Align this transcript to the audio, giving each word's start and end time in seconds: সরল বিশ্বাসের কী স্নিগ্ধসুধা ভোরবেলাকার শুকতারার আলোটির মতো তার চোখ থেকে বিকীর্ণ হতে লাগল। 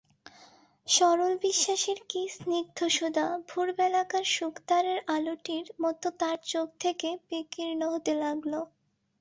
সরল 0.87 1.33
বিশ্বাসের 1.43 1.99
কী 2.09 2.21
স্নিগ্ধসুধা 2.35 3.25
ভোরবেলাকার 3.49 4.25
শুকতারার 4.35 4.99
আলোটির 5.15 5.65
মতো 5.81 6.07
তার 6.19 6.37
চোখ 6.45 6.67
থেকে 6.79 7.09
বিকীর্ণ 7.29 7.81
হতে 7.93 8.13
লাগল। 8.23 8.53